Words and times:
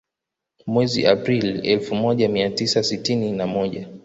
Mwezi 0.67 1.05
Aprili 1.07 1.59
elfu 1.69 1.95
moja 1.95 2.29
mia 2.29 2.49
tisa 2.49 2.83
sitini 2.83 3.31
na 3.31 3.47
moja 3.47 3.89